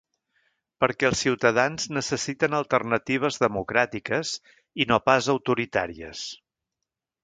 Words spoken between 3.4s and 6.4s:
democràtiques i no pas autoritàries.